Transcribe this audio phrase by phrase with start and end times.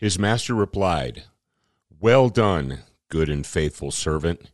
[0.00, 1.24] His master replied,
[2.00, 4.50] Well done, good and faithful servant.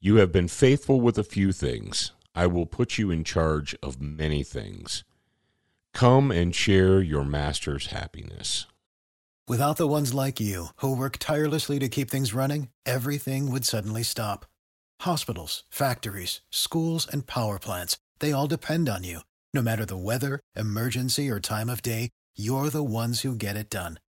[0.00, 2.12] You have been faithful with a few things.
[2.36, 5.02] I will put you in charge of many things.
[5.92, 8.68] Come and share your master's happiness.
[9.48, 14.04] Without the ones like you, who work tirelessly to keep things running, everything would suddenly
[14.04, 14.46] stop.
[15.00, 19.22] Hospitals, factories, schools, and power plants, they all depend on you.
[19.52, 23.68] No matter the weather, emergency, or time of day, you're the ones who get it
[23.68, 23.98] done.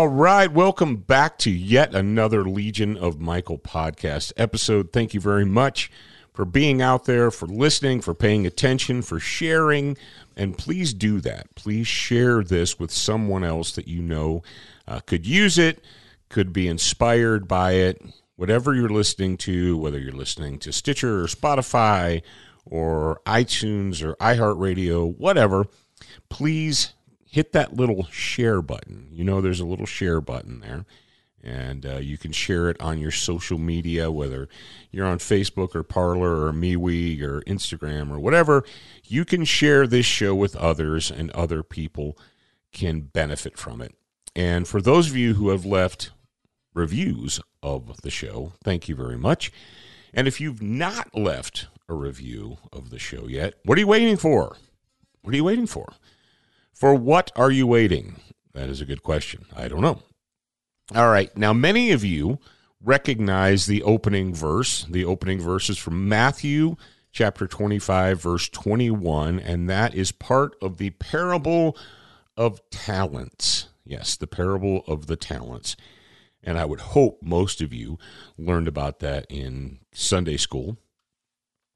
[0.00, 4.94] All right, welcome back to yet another Legion of Michael podcast episode.
[4.94, 5.92] Thank you very much
[6.32, 9.98] for being out there, for listening, for paying attention, for sharing,
[10.38, 11.54] and please do that.
[11.54, 14.42] Please share this with someone else that you know
[14.88, 15.84] uh, could use it,
[16.30, 18.02] could be inspired by it.
[18.36, 22.22] Whatever you're listening to, whether you're listening to Stitcher or Spotify
[22.64, 25.66] or iTunes or iHeartRadio, whatever,
[26.30, 26.94] please
[27.30, 29.08] hit that little share button.
[29.12, 30.84] You know, there's a little share button there.
[31.42, 34.46] And uh, you can share it on your social media, whether
[34.90, 38.62] you're on Facebook or Parler or MeWe or Instagram or whatever.
[39.04, 42.18] You can share this show with others, and other people
[42.72, 43.94] can benefit from it.
[44.36, 46.10] And for those of you who have left
[46.74, 49.50] reviews of the show, thank you very much.
[50.12, 54.18] And if you've not left a review of the show yet, what are you waiting
[54.18, 54.56] for?
[55.22, 55.94] What are you waiting for?
[56.74, 58.20] For what are you waiting?
[58.52, 59.46] That is a good question.
[59.54, 60.02] I don't know.
[60.94, 61.34] All right.
[61.36, 62.38] Now, many of you
[62.82, 64.84] recognize the opening verse.
[64.88, 66.76] The opening verse is from Matthew
[67.12, 71.76] chapter 25, verse 21, and that is part of the parable
[72.36, 73.68] of talents.
[73.84, 75.76] Yes, the parable of the talents.
[76.42, 77.98] And I would hope most of you
[78.38, 80.78] learned about that in Sunday school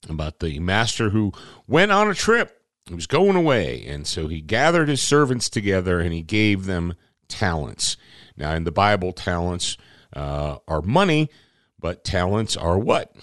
[0.09, 1.33] about the master who
[1.66, 6.00] went on a trip he was going away, and so he gathered his servants together
[6.00, 6.95] and he gave them
[7.28, 7.97] talents.
[8.37, 9.78] Now, in the Bible, talents
[10.15, 11.31] uh, are money,
[11.78, 13.15] but talents are what?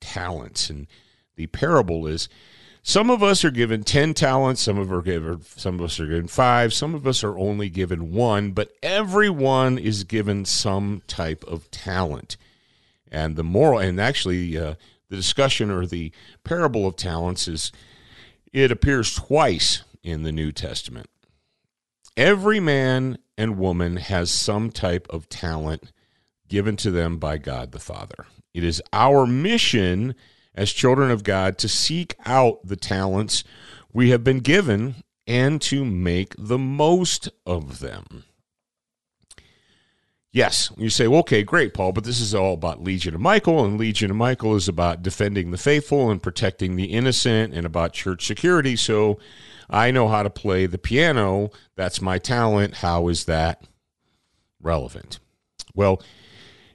[0.00, 0.68] Talents.
[0.68, 0.86] And
[1.36, 2.28] the parable is
[2.82, 6.06] some of us are given 10 talents, some of, are given, some of us are
[6.06, 11.42] given five, some of us are only given one, but everyone is given some type
[11.44, 12.36] of talent.
[13.10, 14.74] And the moral, and actually, uh,
[15.08, 16.12] the discussion or the
[16.42, 17.72] parable of talents is
[18.54, 21.10] it appears twice in the New Testament.
[22.16, 25.92] Every man and woman has some type of talent
[26.48, 28.26] given to them by God the Father.
[28.54, 30.14] It is our mission
[30.54, 33.42] as children of God to seek out the talents
[33.92, 34.94] we have been given
[35.26, 38.22] and to make the most of them.
[40.34, 43.64] Yes, you say, well, okay, great, Paul, but this is all about Legion of Michael,
[43.64, 47.92] and Legion of Michael is about defending the faithful and protecting the innocent and about
[47.92, 48.74] church security.
[48.74, 49.20] So
[49.70, 51.52] I know how to play the piano.
[51.76, 52.78] That's my talent.
[52.78, 53.62] How is that
[54.60, 55.20] relevant?
[55.72, 56.02] Well,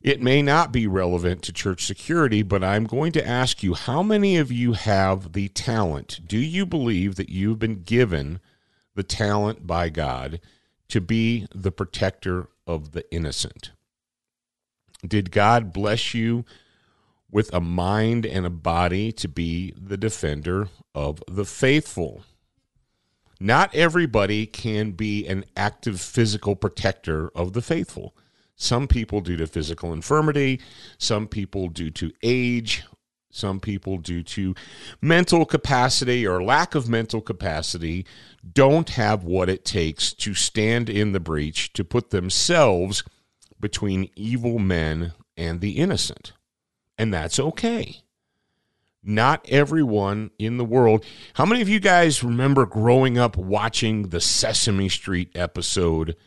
[0.01, 4.01] it may not be relevant to church security, but I'm going to ask you how
[4.01, 6.21] many of you have the talent?
[6.25, 8.39] Do you believe that you've been given
[8.95, 10.39] the talent by God
[10.87, 13.71] to be the protector of the innocent?
[15.05, 16.45] Did God bless you
[17.31, 22.23] with a mind and a body to be the defender of the faithful?
[23.39, 28.15] Not everybody can be an active physical protector of the faithful.
[28.55, 30.59] Some people, due to physical infirmity,
[30.97, 32.83] some people, due to age,
[33.31, 34.55] some people, due to
[35.01, 38.05] mental capacity or lack of mental capacity,
[38.53, 43.03] don't have what it takes to stand in the breach to put themselves
[43.59, 46.33] between evil men and the innocent.
[46.97, 48.03] And that's okay.
[49.03, 51.05] Not everyone in the world.
[51.35, 56.17] How many of you guys remember growing up watching the Sesame Street episode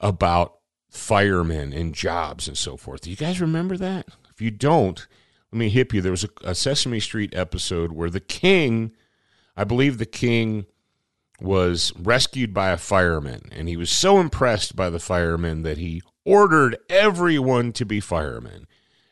[0.00, 0.56] about
[0.88, 3.02] firemen and jobs and so forth?
[3.02, 4.08] Do you guys remember that?
[4.32, 5.06] If you don't,
[5.52, 6.00] let me hip you.
[6.00, 8.92] There was a, a Sesame Street episode where the king,
[9.56, 10.66] I believe the king
[11.40, 16.02] was rescued by a fireman, and he was so impressed by the firemen that he
[16.24, 18.66] ordered everyone to be firemen.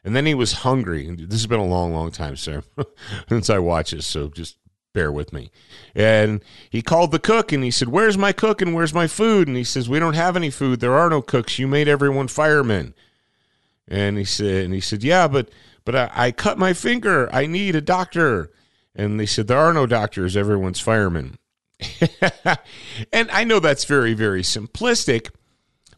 [0.05, 1.07] And then he was hungry.
[1.15, 2.63] This has been a long, long time, sir,
[3.29, 4.07] since I watched this.
[4.07, 4.57] So just
[4.95, 5.51] bear with me.
[5.95, 9.49] And he called the cook and he said, Where's my cook and where's my food?
[9.49, 10.81] And he says, We don't have any food.
[10.81, 11.59] There are no cooks.
[11.59, 12.95] You made everyone firemen.
[13.89, 15.51] And he said, and he said, Yeah, but
[15.85, 17.29] but I, I cut my finger.
[17.33, 18.53] I need a doctor.
[18.95, 21.39] And they said, There are no doctors, everyone's firemen.
[23.13, 25.31] and I know that's very, very simplistic,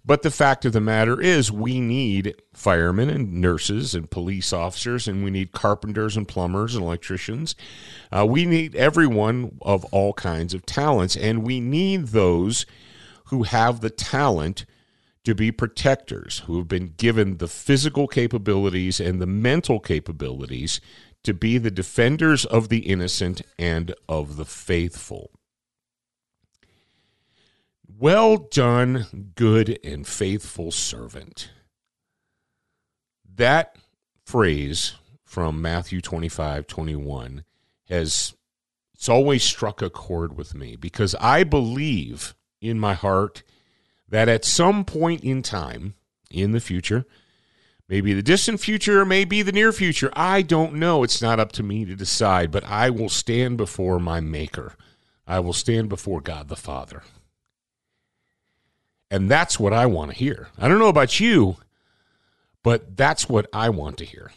[0.04, 5.08] but the fact of the matter is, we need firemen and nurses and police officers,
[5.08, 7.54] and we need carpenters and plumbers and electricians.
[8.10, 12.66] Uh, we need everyone of all kinds of talents, and we need those
[13.26, 14.64] who have the talent
[15.30, 20.80] to be protectors, who have been given the physical capabilities and the mental capabilities
[21.22, 25.30] to be the defenders of the innocent and of the faithful.
[27.86, 31.52] Well done, good and faithful servant.
[33.32, 33.76] That
[34.26, 37.44] phrase from Matthew 25 21
[37.88, 38.34] has
[38.94, 43.44] it's always struck a chord with me because I believe in my heart
[44.10, 45.94] that at some point in time
[46.30, 47.06] in the future,
[47.88, 51.02] maybe the distant future, maybe the near future, I don't know.
[51.02, 54.74] It's not up to me to decide, but I will stand before my Maker.
[55.26, 57.02] I will stand before God the Father.
[59.10, 60.48] And that's what I want to hear.
[60.58, 61.56] I don't know about you,
[62.62, 64.30] but that's what I want to hear.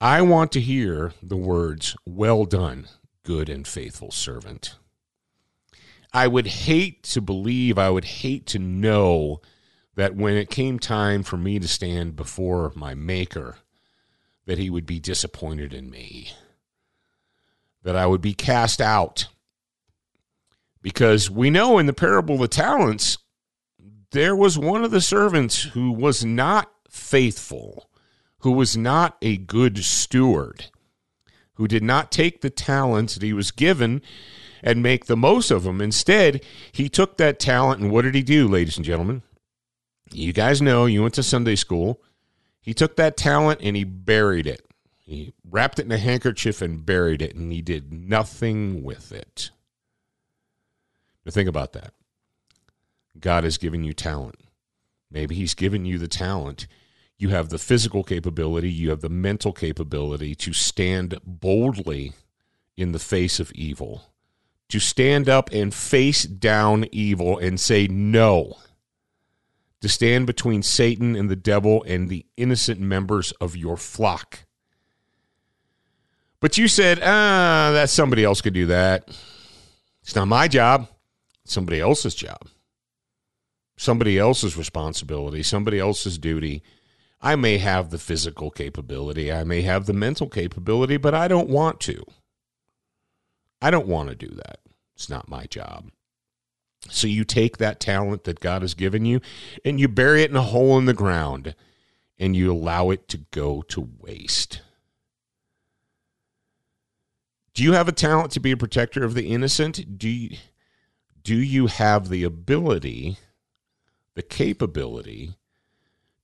[0.00, 2.88] I want to hear the words, Well done,
[3.24, 4.76] good and faithful servant.
[6.14, 9.40] I would hate to believe, I would hate to know
[9.96, 13.58] that when it came time for me to stand before my Maker,
[14.46, 16.30] that he would be disappointed in me,
[17.82, 19.26] that I would be cast out.
[20.80, 23.18] Because we know in the parable of the talents,
[24.12, 27.90] there was one of the servants who was not faithful,
[28.38, 30.66] who was not a good steward,
[31.54, 34.00] who did not take the talents that he was given
[34.64, 35.80] and make the most of them.
[35.80, 39.22] Instead, he took that talent and what did he do, ladies and gentlemen?
[40.10, 42.00] You guys know, you went to Sunday school.
[42.60, 44.66] He took that talent and he buried it.
[44.98, 49.50] He wrapped it in a handkerchief and buried it, and he did nothing with it.
[51.26, 51.92] Now think about that.
[53.20, 54.36] God has given you talent.
[55.10, 56.66] Maybe He's given you the talent.
[57.18, 62.12] You have the physical capability, you have the mental capability to stand boldly
[62.76, 64.13] in the face of evil,
[64.68, 68.58] to stand up and face down evil and say no,
[69.80, 74.40] to stand between Satan and the devil and the innocent members of your flock.
[76.40, 79.08] But you said, ah, that somebody else could do that.
[80.02, 80.88] It's not my job
[81.44, 82.48] somebody else's job,
[83.76, 86.62] somebody else's responsibility, somebody else's duty.
[87.20, 91.48] I may have the physical capability, I may have the mental capability, but I don't
[91.48, 92.02] want to.
[93.64, 94.58] I don't want to do that.
[94.94, 95.90] It's not my job.
[96.90, 99.22] So you take that talent that God has given you
[99.64, 101.54] and you bury it in a hole in the ground
[102.18, 104.60] and you allow it to go to waste.
[107.54, 109.96] Do you have a talent to be a protector of the innocent?
[109.96, 110.36] Do you,
[111.22, 113.16] do you have the ability,
[114.14, 115.36] the capability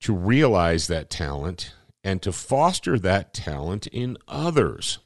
[0.01, 1.73] to realize that talent
[2.05, 4.99] and to foster that talent in others?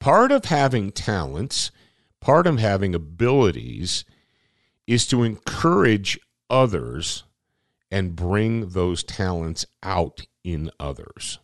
[0.00, 1.70] Part of having talents,
[2.20, 4.04] part of having abilities,
[4.86, 7.24] is to encourage others
[7.90, 11.38] and bring those talents out in others.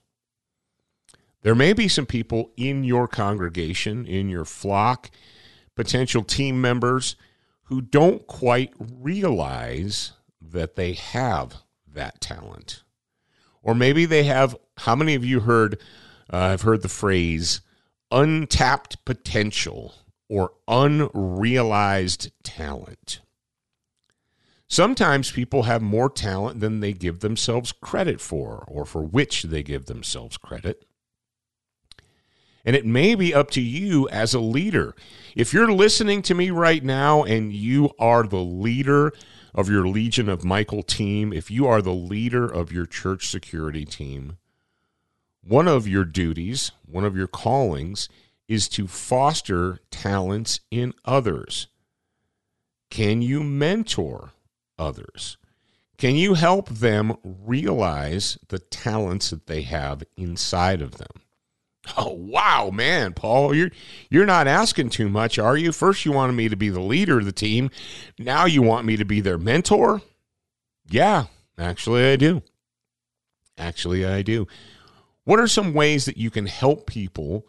[1.43, 5.11] There may be some people in your congregation, in your flock,
[5.75, 7.17] potential team members
[7.65, 11.57] who don't quite realize that they have
[11.93, 12.83] that talent.
[13.63, 15.81] Or maybe they have, how many of you heard,
[16.31, 17.61] uh, have heard the phrase
[18.13, 19.95] untapped potential
[20.29, 23.21] or unrealized talent?
[24.69, 29.63] Sometimes people have more talent than they give themselves credit for, or for which they
[29.63, 30.87] give themselves credit.
[32.65, 34.95] And it may be up to you as a leader.
[35.37, 39.13] If you're listening to me right now and you are the leader
[39.55, 43.85] of your Legion of Michael team, if you are the leader of your church security
[43.85, 44.39] team,
[45.45, 48.09] one of your duties, one of your callings,
[48.49, 51.69] is to foster talents in others.
[52.91, 54.33] Can you mentor
[54.79, 55.39] others?
[55.97, 61.09] Can you help them realize the talents that they have inside of them?
[61.97, 63.73] Oh wow, man, Paul, you're
[64.09, 65.73] you're not asking too much, are you?
[65.73, 67.71] First you wanted me to be the leader of the team.
[68.21, 70.01] Now you want me to be their mentor?
[70.89, 71.25] Yeah,
[71.59, 72.43] actually I do.
[73.59, 74.47] Actually, I do.
[75.25, 77.47] What are some ways that you can help people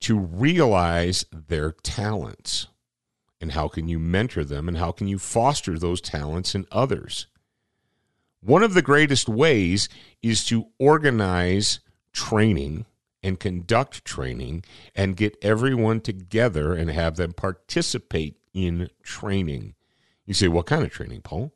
[0.00, 2.66] to realize their talents?
[3.40, 7.26] And how can you mentor them and how can you foster those talents in others?
[8.40, 9.88] One of the greatest ways
[10.22, 11.80] is to organize
[12.12, 12.86] training
[13.22, 19.74] and conduct training and get everyone together and have them participate in training.
[20.24, 21.52] You say, what kind of training, Paul?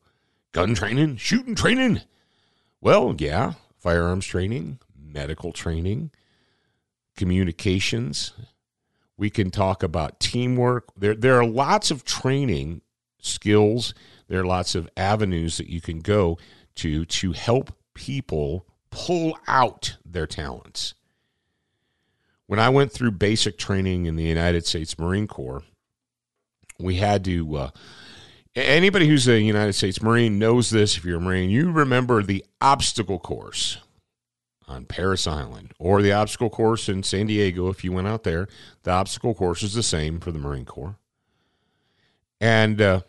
[0.52, 2.02] Gun training, shooting training?
[2.80, 4.80] Well, yeah, firearms training,
[5.12, 6.10] medical training,
[7.16, 8.32] communications.
[9.16, 10.88] We can talk about teamwork.
[10.96, 12.80] There, there are lots of training
[13.20, 13.94] skills.
[14.28, 16.38] There are lots of avenues that you can go
[16.76, 20.94] to to help people pull out their talents.
[22.46, 25.62] When I went through basic training in the United States Marine Corps,
[26.78, 27.56] we had to.
[27.56, 27.70] Uh,
[28.56, 30.96] anybody who's a United States Marine knows this.
[30.96, 33.78] If you're a Marine, you remember the obstacle course
[34.70, 37.68] on Parris Island or the obstacle course in San Diego.
[37.68, 38.48] If you went out there,
[38.84, 40.96] the obstacle course is the same for the Marine Corps.
[42.40, 43.00] And uh,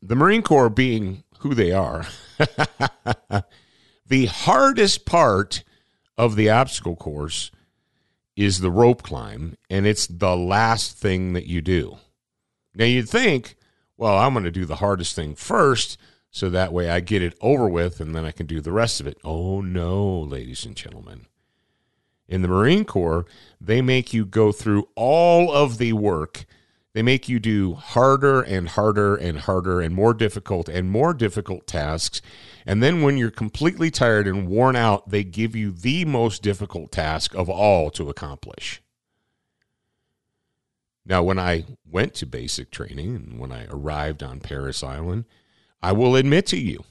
[0.00, 2.06] the Marine Corps being who they are,
[4.06, 5.64] the hardest part
[6.16, 7.50] of the obstacle course
[8.36, 11.98] is the rope climb, and it's the last thing that you do.
[12.74, 13.56] Now, you'd think,
[13.96, 15.98] well, I'm going to do the hardest thing first,
[16.30, 19.00] so that way I get it over with and then I can do the rest
[19.00, 19.18] of it.
[19.24, 21.26] Oh, no, ladies and gentlemen.
[22.28, 23.24] In the Marine Corps,
[23.60, 26.44] they make you go through all of the work
[26.98, 31.64] they make you do harder and harder and harder and more difficult and more difficult
[31.66, 32.20] tasks.
[32.66, 36.90] And then when you're completely tired and worn out, they give you the most difficult
[36.90, 38.82] task of all to accomplish.
[41.06, 45.24] Now, when I went to basic training and when I arrived on Parris Island,
[45.82, 46.84] I will admit to you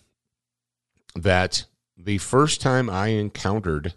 [1.15, 1.65] that
[1.97, 3.93] the first time I encountered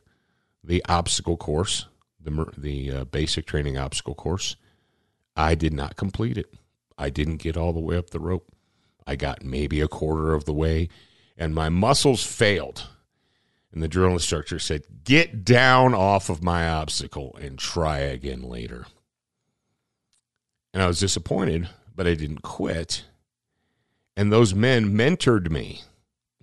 [0.64, 1.86] the obstacle course,
[2.20, 4.56] the, the uh, basic training obstacle course,
[5.36, 6.52] I did not complete it.
[6.98, 8.52] I didn't get all the way up the rope.
[9.06, 10.88] I got maybe a quarter of the way,
[11.36, 12.88] and my muscles failed.
[13.72, 18.86] And the drill instructor said, Get down off of my obstacle and try again later.
[20.74, 23.04] And I was disappointed, but I didn't quit.
[24.20, 25.80] And those men mentored me.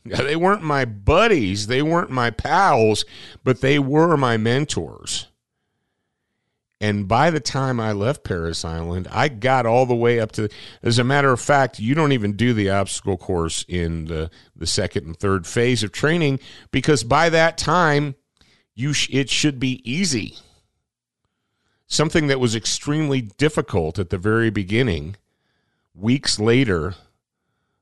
[0.03, 3.05] They weren't my buddies, they weren't my pals,
[3.43, 5.27] but they were my mentors.
[6.81, 10.49] And by the time I left Parris Island, I got all the way up to.
[10.81, 14.65] As a matter of fact, you don't even do the obstacle course in the, the
[14.65, 16.39] second and third phase of training
[16.71, 18.15] because by that time,
[18.73, 20.35] you sh- it should be easy.
[21.85, 25.15] Something that was extremely difficult at the very beginning,
[25.93, 26.95] weeks later,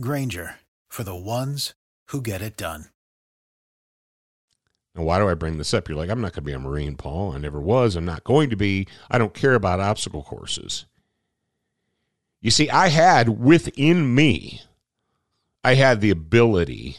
[0.00, 0.56] Grainger
[0.88, 1.74] for the ones
[2.06, 2.86] who get it done.
[4.94, 5.88] Now, why do I bring this up?
[5.88, 7.32] You're like, I'm not going to be a Marine, Paul.
[7.32, 7.96] I never was.
[7.96, 8.86] I'm not going to be.
[9.10, 10.86] I don't care about obstacle courses.
[12.40, 14.62] You see, I had within me,
[15.64, 16.98] I had the ability,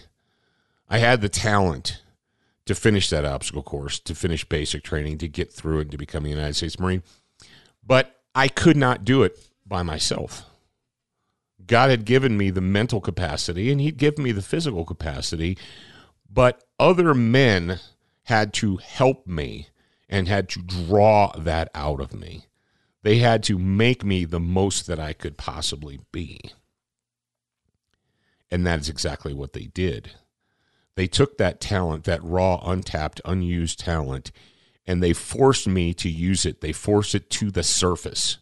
[0.89, 2.01] I had the talent
[2.65, 6.25] to finish that obstacle course, to finish basic training, to get through it, to become
[6.25, 7.03] a United States Marine.
[7.85, 10.43] But I could not do it by myself.
[11.67, 15.57] God had given me the mental capacity and He'd given me the physical capacity
[16.35, 17.79] but other men
[18.23, 19.69] had to help me
[20.09, 22.45] and had to draw that out of me.
[23.03, 26.39] They had to make me the most that I could possibly be.
[28.51, 30.11] And that is exactly what they did.
[30.95, 34.31] They took that talent, that raw, untapped, unused talent,
[34.85, 36.61] and they forced me to use it.
[36.61, 38.37] They forced it to the surface.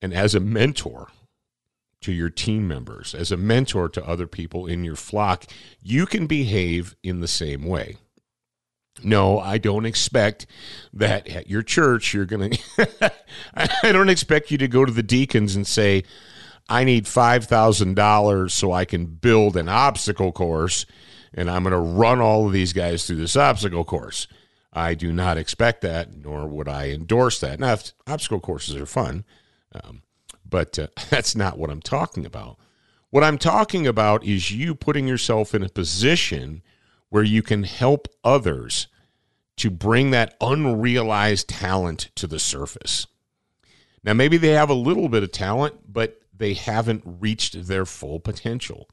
[0.00, 1.08] And as a mentor,
[2.02, 5.44] to your team members, as a mentor to other people in your flock,
[5.82, 7.96] you can behave in the same way.
[9.02, 10.46] No, I don't expect
[10.92, 13.12] that at your church you're going to,
[13.54, 16.04] I don't expect you to go to the deacons and say,
[16.68, 20.86] I need $5,000 so I can build an obstacle course
[21.34, 24.26] and I'm going to run all of these guys through this obstacle course.
[24.72, 27.60] I do not expect that, nor would I endorse that.
[27.60, 29.24] Now, obstacle courses are fun,
[29.74, 30.02] um,
[30.52, 32.58] but uh, that's not what I'm talking about.
[33.10, 36.62] What I'm talking about is you putting yourself in a position
[37.08, 38.86] where you can help others
[39.56, 43.06] to bring that unrealized talent to the surface.
[44.02, 48.18] Now, maybe they have a little bit of talent, but they haven't reached their full
[48.18, 48.88] potential.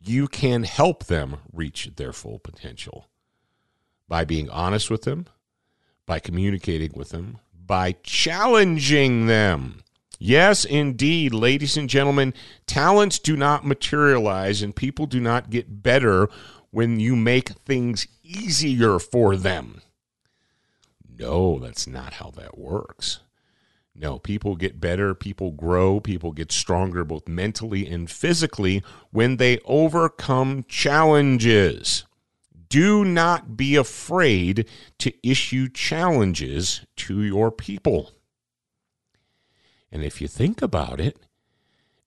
[0.00, 3.08] You can help them reach their full potential
[4.06, 5.26] by being honest with them,
[6.06, 9.82] by communicating with them, by challenging them.
[10.18, 12.34] Yes, indeed, ladies and gentlemen,
[12.66, 16.28] talents do not materialize and people do not get better
[16.70, 19.80] when you make things easier for them.
[21.18, 23.20] No, that's not how that works.
[23.94, 29.58] No, people get better, people grow, people get stronger both mentally and physically when they
[29.64, 32.04] overcome challenges.
[32.68, 38.12] Do not be afraid to issue challenges to your people.
[39.90, 41.18] And if you think about it,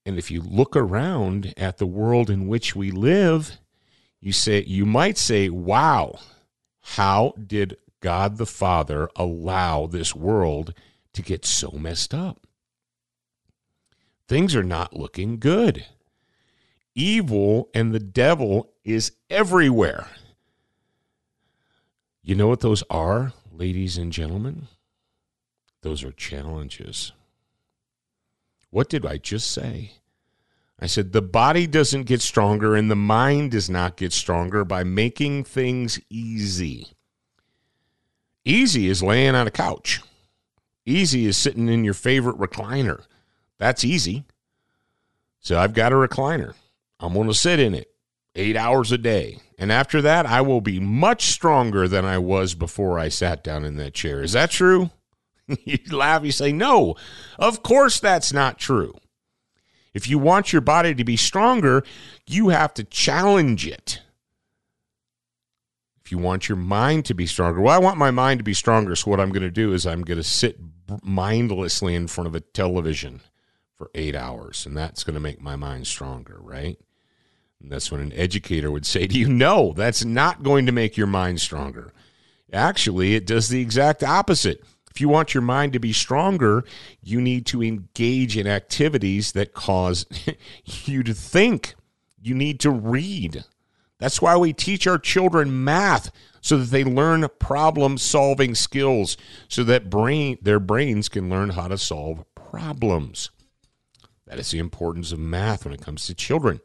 [0.05, 3.57] and if you look around at the world in which we live,
[4.19, 6.19] you say you might say, "Wow,
[6.81, 10.73] how did God the Father allow this world
[11.13, 12.47] to get so messed up?"
[14.27, 15.85] Things are not looking good.
[16.95, 20.09] Evil and the devil is everywhere.
[22.23, 24.67] You know what those are, ladies and gentlemen?
[25.81, 27.11] Those are challenges.
[28.71, 29.91] What did I just say?
[30.79, 34.83] I said the body doesn't get stronger and the mind does not get stronger by
[34.83, 36.87] making things easy.
[38.43, 40.01] Easy is laying on a couch.
[40.85, 43.03] Easy is sitting in your favorite recliner.
[43.59, 44.25] That's easy.
[45.39, 46.55] So I've got a recliner.
[46.99, 47.91] I'm going to sit in it
[48.35, 49.37] eight hours a day.
[49.59, 53.63] And after that, I will be much stronger than I was before I sat down
[53.65, 54.23] in that chair.
[54.23, 54.89] Is that true?
[55.65, 56.95] you laugh, you say, no,
[57.39, 58.93] of course that's not true.
[59.93, 61.83] If you want your body to be stronger,
[62.25, 64.01] you have to challenge it.
[66.03, 68.53] If you want your mind to be stronger, well, I want my mind to be
[68.53, 68.95] stronger.
[68.95, 70.59] So, what I'm going to do is I'm going to sit
[71.03, 73.21] mindlessly in front of a television
[73.77, 76.77] for eight hours, and that's going to make my mind stronger, right?
[77.61, 80.97] And that's when an educator would say to you, no, that's not going to make
[80.97, 81.93] your mind stronger.
[82.51, 84.63] Actually, it does the exact opposite.
[84.91, 86.63] If you want your mind to be stronger,
[87.01, 90.05] you need to engage in activities that cause
[90.85, 91.75] you to think.
[92.21, 93.45] You need to read.
[93.97, 99.15] That's why we teach our children math so that they learn problem solving skills
[99.47, 103.29] so that brain their brains can learn how to solve problems.
[104.25, 106.61] That is the importance of math when it comes to children.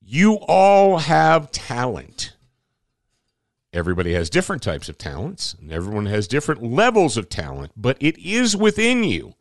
[0.00, 2.35] You all have talent.
[3.76, 8.16] Everybody has different types of talents, and everyone has different levels of talent, but it
[8.16, 9.34] is within you.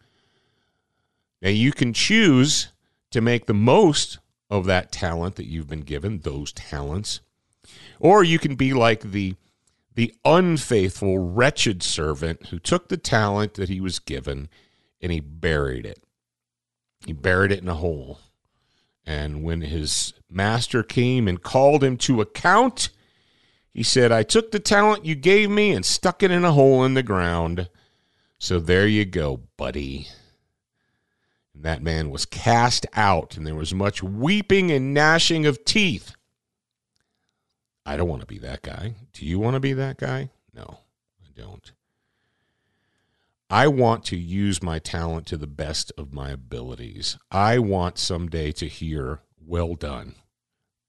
[1.42, 2.68] Now, you can choose
[3.12, 4.20] to make the most
[4.50, 7.22] of that talent that you've been given, those talents,
[7.98, 9.36] or you can be like the
[9.94, 14.50] the unfaithful, wretched servant who took the talent that he was given
[15.02, 16.04] and he buried it.
[17.06, 18.20] He buried it in a hole.
[19.06, 22.90] And when his master came and called him to account,
[23.76, 26.86] he said, I took the talent you gave me and stuck it in a hole
[26.86, 27.68] in the ground.
[28.38, 30.08] So there you go, buddy.
[31.54, 36.16] And that man was cast out, and there was much weeping and gnashing of teeth.
[37.86, 38.96] I don't want to be that guy.
[39.12, 40.30] Do you want to be that guy?
[40.54, 40.80] No,
[41.22, 41.74] I don't.
[43.50, 47.18] I want to use my talent to the best of my abilities.
[47.30, 50.16] I want someday to hear, Well done,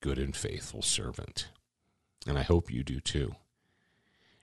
[0.01, 1.49] good and faithful servant.
[2.27, 3.35] And I hope you do too.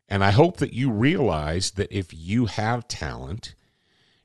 [0.10, 3.56] And I hope that you realize that if you have talent,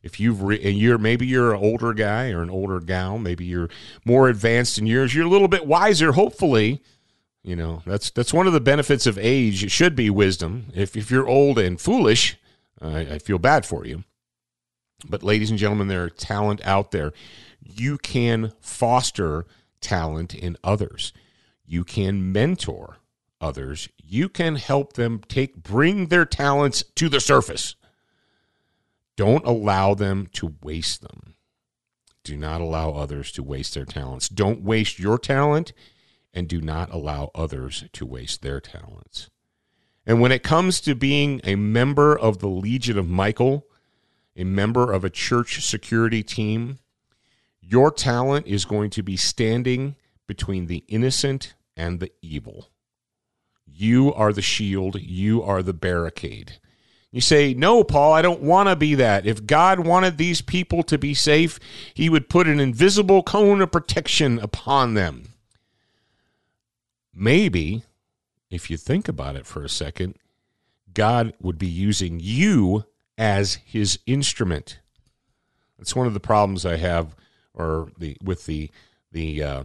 [0.03, 3.45] if you've re- and you're maybe you're an older guy or an older gal, maybe
[3.45, 3.71] you're
[4.05, 6.13] more advanced in years, you're a little bit wiser.
[6.13, 6.83] Hopefully,
[7.43, 9.65] you know that's that's one of the benefits of age.
[9.65, 10.67] It should be wisdom.
[10.75, 12.37] If if you're old and foolish,
[12.81, 14.05] I, I feel bad for you.
[15.09, 17.13] But ladies and gentlemen, there are talent out there.
[17.61, 19.47] You can foster
[19.81, 21.13] talent in others.
[21.65, 22.97] You can mentor
[23.41, 27.77] others, you can help them take bring their talents to the surface.
[29.17, 31.35] Don't allow them to waste them.
[32.25, 34.29] Do not allow others to waste their talents.
[34.29, 35.73] Don't waste your talent
[36.33, 39.31] and do not allow others to waste their talents.
[40.07, 43.67] And when it comes to being a member of the Legion of Michael,
[44.37, 46.79] a member of a church security team,
[47.61, 49.97] your talent is going to be standing
[50.27, 52.69] between the innocent and the evil.
[53.81, 56.55] You are the shield, you are the barricade.
[57.13, 59.25] You say, No, Paul, I don't want to be that.
[59.25, 61.61] If God wanted these people to be safe,
[61.95, 65.29] he would put an invisible cone of protection upon them.
[67.15, 67.85] Maybe
[68.51, 70.17] if you think about it for a second,
[70.93, 72.85] God would be using you
[73.17, 74.81] as his instrument.
[75.79, 77.15] That's one of the problems I have
[77.55, 78.73] or the with the
[79.13, 79.65] the uh,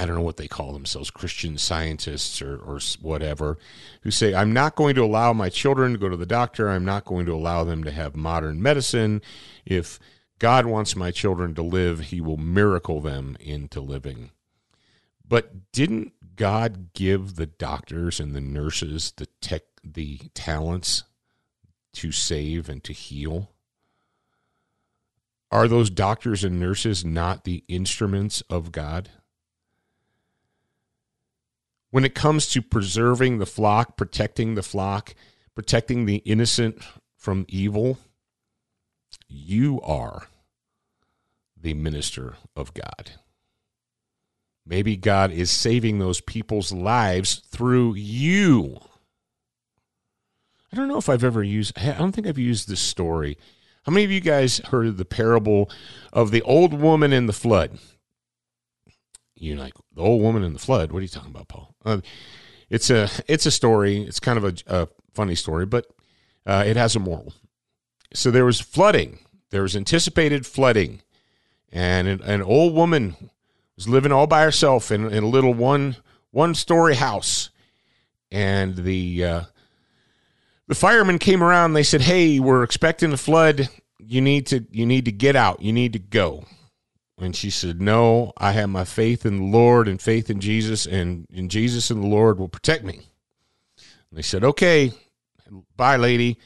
[0.00, 3.58] I don't know what they call themselves, Christian scientists or, or whatever,
[4.00, 6.70] who say, I'm not going to allow my children to go to the doctor.
[6.70, 9.20] I'm not going to allow them to have modern medicine.
[9.66, 9.98] If
[10.38, 14.30] God wants my children to live, he will miracle them into living.
[15.28, 21.04] But didn't God give the doctors and the nurses the tech, the talents
[21.92, 23.50] to save and to heal?
[25.50, 29.10] Are those doctors and nurses not the instruments of God?
[31.90, 35.14] When it comes to preserving the flock, protecting the flock,
[35.54, 36.82] protecting the innocent
[37.16, 37.98] from evil,
[39.28, 40.28] you are
[41.60, 43.12] the minister of God.
[44.64, 48.78] Maybe God is saving those people's lives through you.
[50.72, 53.36] I don't know if I've ever used, I don't think I've used this story.
[53.84, 55.70] How many of you guys heard the parable
[56.12, 57.78] of the old woman in the flood?
[59.40, 60.92] You're like the old woman in the flood.
[60.92, 61.74] What are you talking about, Paul?
[61.84, 62.00] Uh,
[62.68, 64.02] it's a it's a story.
[64.02, 65.86] It's kind of a, a funny story, but
[66.46, 67.32] uh, it has a moral.
[68.14, 69.18] So there was flooding.
[69.50, 71.02] There was anticipated flooding,
[71.72, 73.16] and an, an old woman
[73.76, 75.96] was living all by herself in, in a little one
[76.30, 77.50] one story house,
[78.30, 79.42] and the uh,
[80.68, 81.72] the firemen came around.
[81.72, 83.70] they said, "Hey, we're expecting a flood.
[83.98, 85.62] You need to you need to get out.
[85.62, 86.44] You need to go."
[87.20, 90.86] And she said, No, I have my faith in the Lord and faith in Jesus,
[90.86, 93.08] and in Jesus and the Lord will protect me.
[94.10, 94.92] And they said, Okay,
[95.76, 96.38] bye, lady.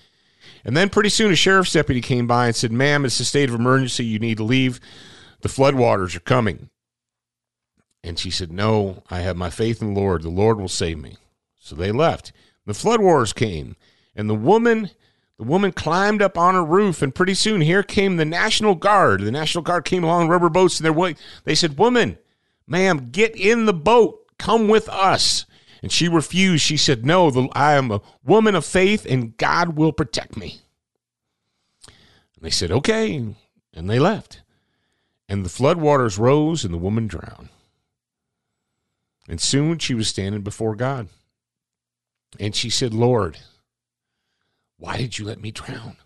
[0.65, 3.49] And then pretty soon a sheriff's deputy came by and said, Ma'am, it's a state
[3.49, 4.05] of emergency.
[4.05, 4.81] You need to leave.
[5.43, 6.71] The floodwaters are coming.
[8.03, 10.23] And she said, No, I have my faith in the Lord.
[10.23, 11.17] The Lord will save me.
[11.59, 12.33] So they left.
[12.67, 13.77] The floodwaters came,
[14.17, 14.91] and the woman
[15.39, 19.21] the woman climbed up on her roof, and pretty soon here came the National Guard.
[19.21, 22.19] The National Guard came along rubber boats, and they they said, "Woman,
[22.67, 24.27] ma'am, get in the boat.
[24.39, 25.47] Come with us."
[25.83, 26.65] And she refused.
[26.65, 30.61] She said, "No, the, I am a woman of faith, and God will protect me."
[31.87, 33.17] And they said, "Okay,"
[33.75, 34.43] and they left.
[35.29, 37.49] And the floodwaters rose, and the woman drowned.
[39.29, 41.09] And soon she was standing before God.
[42.39, 43.39] And she said, Lord,
[44.79, 45.97] why did you let me drown?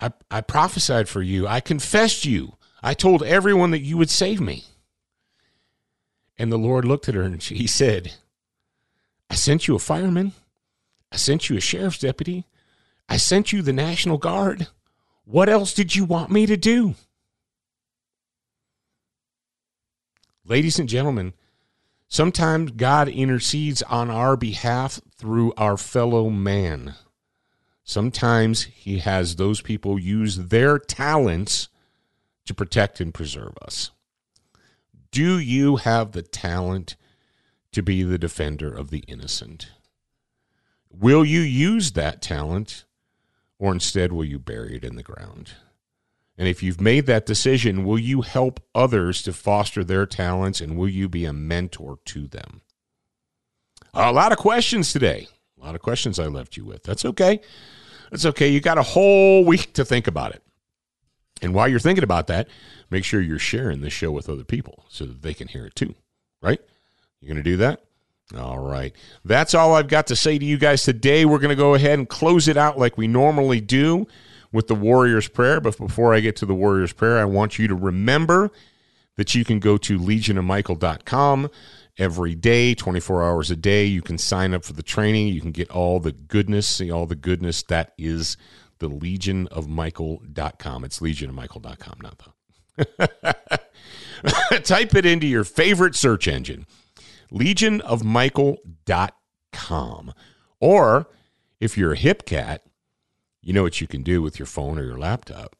[0.00, 1.46] I, I prophesied for you.
[1.46, 2.54] I confessed you.
[2.82, 4.64] I told everyone that you would save me.
[6.38, 8.14] And the Lord looked at her and he said,
[9.28, 10.32] I sent you a fireman.
[11.12, 12.46] I sent you a sheriff's deputy.
[13.08, 14.68] I sent you the National Guard.
[15.24, 16.94] What else did you want me to do?
[20.46, 21.34] Ladies and gentlemen,
[22.08, 26.94] sometimes God intercedes on our behalf through our fellow man.
[27.90, 31.70] Sometimes he has those people use their talents
[32.46, 33.90] to protect and preserve us.
[35.10, 36.94] Do you have the talent
[37.72, 39.72] to be the defender of the innocent?
[40.88, 42.84] Will you use that talent,
[43.58, 45.54] or instead will you bury it in the ground?
[46.38, 50.78] And if you've made that decision, will you help others to foster their talents and
[50.78, 52.60] will you be a mentor to them?
[53.92, 55.26] A lot of questions today.
[55.60, 56.84] A lot of questions I left you with.
[56.84, 57.40] That's okay.
[58.10, 58.48] That's okay.
[58.48, 60.42] You got a whole week to think about it.
[61.42, 62.48] And while you're thinking about that,
[62.90, 65.74] make sure you're sharing this show with other people so that they can hear it
[65.74, 65.94] too.
[66.42, 66.60] Right?
[67.20, 67.82] You're going to do that?
[68.36, 68.94] All right.
[69.24, 71.24] That's all I've got to say to you guys today.
[71.24, 74.06] We're going to go ahead and close it out like we normally do
[74.52, 75.60] with the Warrior's Prayer.
[75.60, 78.50] But before I get to the Warrior's Prayer, I want you to remember
[79.16, 81.50] that you can go to legionofmichael.com
[82.00, 83.84] every day, 24 hours a day.
[83.84, 85.28] You can sign up for the training.
[85.28, 88.38] You can get all the goodness, see all the goodness that is
[88.78, 90.84] the legionofmichael.com.
[90.84, 92.30] It's legionofmichael.com, not the.
[94.64, 96.66] Type it into your favorite search engine,
[97.30, 100.14] legionofmichael.com.
[100.58, 101.06] Or
[101.60, 102.62] if you're a hip cat,
[103.42, 105.56] you know what you can do with your phone or your laptop.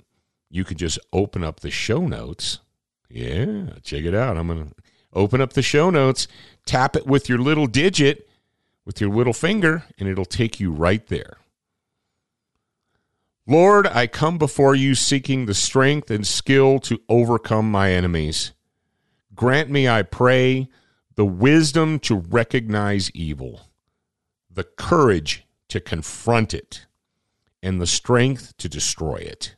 [0.49, 2.61] You can just open up the show notes.
[3.09, 4.39] Yeah, check it out.
[4.39, 4.75] I'm going to
[5.13, 6.29] Open up the show notes,
[6.67, 8.29] tap it with your little digit,
[8.85, 11.39] with your little finger, and it'll take you right there.
[13.47, 18.53] Lord, I come before you seeking the strength and skill to overcome my enemies.
[19.35, 20.69] Grant me, I pray,
[21.17, 23.63] the wisdom to recognize evil,
[24.49, 26.87] the courage to confront it,
[27.63, 29.57] and the strength to destroy it.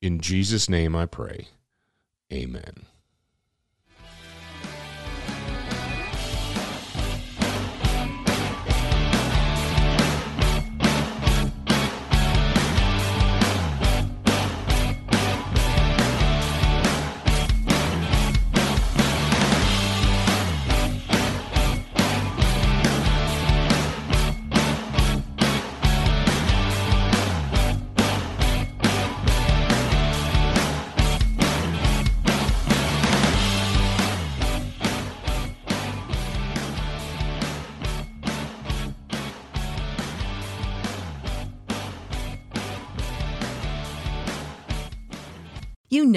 [0.00, 1.48] In Jesus' name I pray.
[2.32, 2.86] Amen.